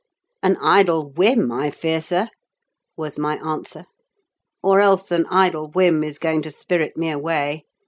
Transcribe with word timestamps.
"An 0.41 0.57
idle 0.63 1.11
whim, 1.11 1.51
I 1.51 1.69
fear, 1.69 2.01
sir," 2.01 2.29
was 2.97 3.19
my 3.19 3.35
answer; 3.47 3.83
"or 4.63 4.79
else 4.81 5.11
an 5.11 5.27
idle 5.27 5.69
whim 5.69 6.03
is 6.03 6.17
going 6.17 6.41
to 6.41 6.49
spirit 6.49 6.97
me 6.97 7.11
away. 7.11 7.65